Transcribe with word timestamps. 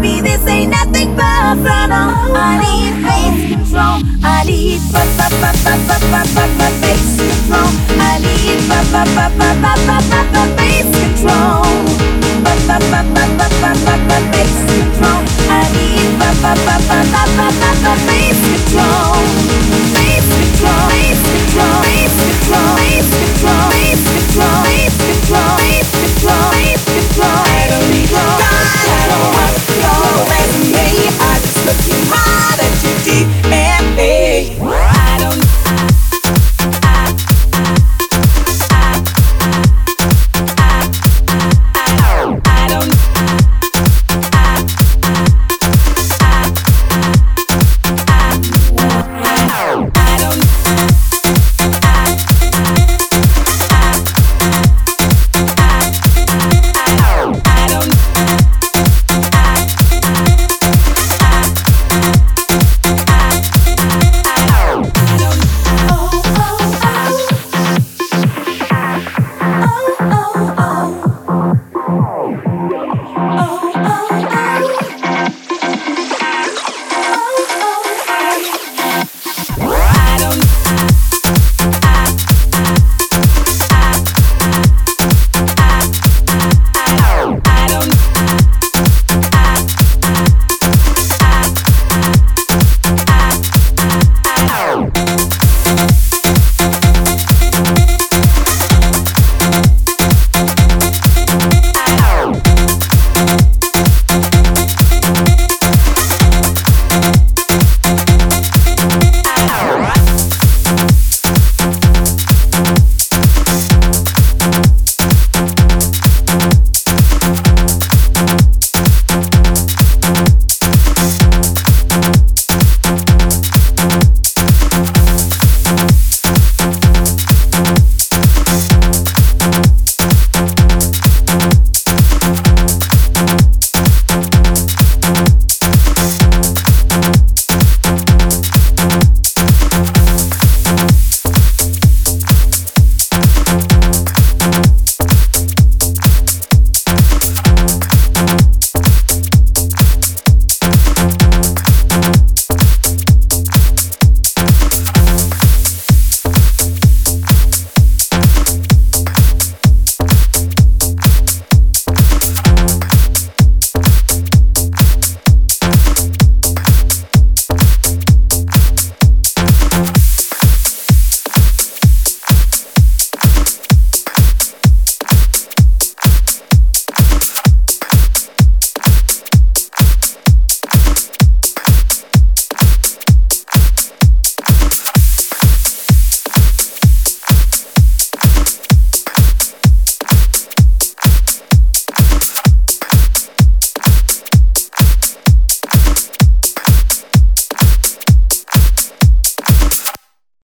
Baby, 0.00 0.29